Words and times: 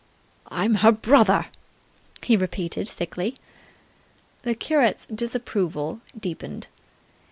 "I'm 0.47 0.73
her 0.81 0.91
brother!" 0.91 1.49
he 2.23 2.35
repeated 2.35 2.89
thickly. 2.89 3.37
The 4.41 4.55
curate's 4.55 5.05
disapproval 5.05 6.01
deepened. 6.19 6.69